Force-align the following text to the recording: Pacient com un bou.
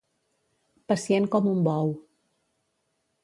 Pacient 0.91 1.27
com 1.35 1.49
un 1.53 1.61
bou. 1.69 1.93